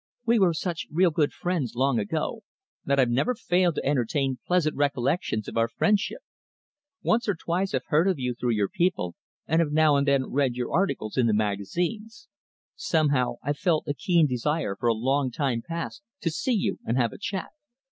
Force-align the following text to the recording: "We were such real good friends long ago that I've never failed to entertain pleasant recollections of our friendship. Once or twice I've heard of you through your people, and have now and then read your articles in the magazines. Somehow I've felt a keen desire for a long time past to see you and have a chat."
"We 0.25 0.39
were 0.39 0.55
such 0.55 0.87
real 0.89 1.11
good 1.11 1.31
friends 1.31 1.75
long 1.75 1.99
ago 1.99 2.41
that 2.85 2.99
I've 2.99 3.11
never 3.11 3.35
failed 3.35 3.75
to 3.75 3.85
entertain 3.85 4.39
pleasant 4.47 4.75
recollections 4.75 5.47
of 5.47 5.57
our 5.57 5.67
friendship. 5.67 6.21
Once 7.03 7.29
or 7.29 7.35
twice 7.35 7.75
I've 7.75 7.85
heard 7.85 8.07
of 8.07 8.17
you 8.17 8.33
through 8.33 8.53
your 8.53 8.67
people, 8.67 9.13
and 9.45 9.59
have 9.61 9.71
now 9.71 9.97
and 9.97 10.07
then 10.07 10.31
read 10.31 10.55
your 10.55 10.73
articles 10.73 11.17
in 11.17 11.27
the 11.27 11.35
magazines. 11.35 12.27
Somehow 12.73 13.35
I've 13.43 13.59
felt 13.59 13.83
a 13.87 13.93
keen 13.93 14.25
desire 14.25 14.75
for 14.75 14.89
a 14.89 14.93
long 14.95 15.29
time 15.29 15.61
past 15.63 16.01
to 16.21 16.31
see 16.31 16.53
you 16.55 16.79
and 16.83 16.97
have 16.97 17.13
a 17.13 17.19
chat." 17.19 17.51